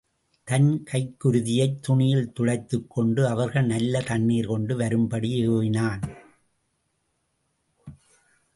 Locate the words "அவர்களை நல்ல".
3.27-4.01